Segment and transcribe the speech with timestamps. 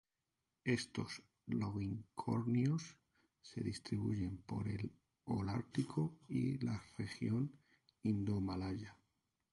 [0.65, 2.97] Estos longicornios
[3.39, 4.91] se distribuyen por el
[5.25, 7.51] holártico y la región
[8.01, 8.97] indomalaya.